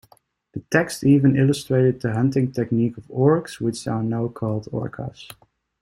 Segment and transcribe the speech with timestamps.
[0.53, 5.29] The text even illustrated the hunting technique of Orcs, which are now called Orcas.